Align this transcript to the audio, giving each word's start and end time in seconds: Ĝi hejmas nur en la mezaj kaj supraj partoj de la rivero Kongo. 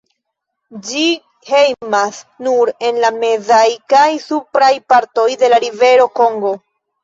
Ĝi 0.87 1.03
hejmas 1.49 2.17
nur 2.49 2.73
en 2.89 2.99
la 3.05 3.13
mezaj 3.19 3.69
kaj 3.97 4.09
supraj 4.27 4.73
partoj 4.95 5.31
de 5.45 5.55
la 5.57 5.65
rivero 5.69 6.13
Kongo. 6.21 6.59